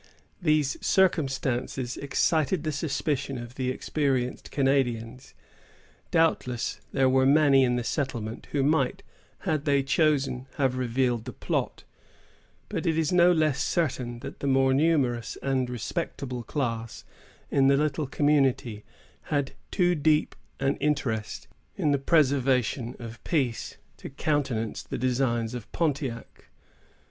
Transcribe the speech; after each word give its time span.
These 0.41 0.83
circumstances 0.83 1.95
excited 1.95 2.63
the 2.63 2.71
suspicion 2.71 3.37
of 3.37 3.53
the 3.53 3.69
experienced 3.69 4.49
Canadians. 4.49 5.35
Doubtless 6.09 6.81
there 6.91 7.07
were 7.07 7.27
many 7.27 7.63
in 7.63 7.75
the 7.75 7.83
settlement 7.83 8.47
who 8.51 8.63
might, 8.63 9.03
had 9.41 9.65
they 9.65 9.83
chosen, 9.83 10.47
have 10.55 10.75
revealed 10.75 11.25
the 11.25 11.31
plot; 11.31 11.83
but 12.67 12.87
it 12.87 12.97
is 12.97 13.11
no 13.13 13.31
less 13.31 13.61
certain 13.61 14.21
that 14.21 14.39
the 14.39 14.47
more 14.47 14.73
numerous 14.73 15.37
and 15.43 15.69
respectable 15.69 16.41
class 16.41 17.03
in 17.51 17.67
the 17.67 17.77
little 17.77 18.07
community 18.07 18.83
had 19.25 19.51
too 19.69 19.93
deep 19.93 20.35
an 20.59 20.77
interest 20.77 21.47
in 21.75 21.91
the 21.91 21.99
preservation 21.99 22.95
of 22.97 23.23
peace, 23.23 23.77
to 23.97 24.09
countenance 24.09 24.81
the 24.81 24.97
designs 24.97 25.53
of 25.53 25.71
Pontiac. 25.71 26.45